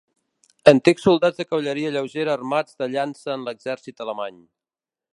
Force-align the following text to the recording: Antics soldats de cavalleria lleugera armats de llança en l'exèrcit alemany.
Antics 0.71 1.05
soldats 1.07 1.37
de 1.41 1.45
cavalleria 1.49 1.93
lleugera 1.97 2.35
armats 2.39 2.81
de 2.83 2.91
llança 2.97 3.37
en 3.39 3.49
l'exèrcit 3.51 4.07
alemany. 4.09 4.43